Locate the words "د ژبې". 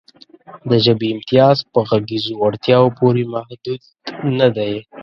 0.69-1.07